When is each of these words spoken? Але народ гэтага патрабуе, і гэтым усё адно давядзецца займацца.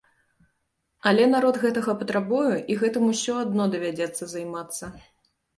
Але 1.11 1.27
народ 1.33 1.59
гэтага 1.65 1.95
патрабуе, 2.01 2.55
і 2.71 2.79
гэтым 2.81 3.03
усё 3.13 3.37
адно 3.45 3.63
давядзецца 3.77 4.23
займацца. 4.37 4.85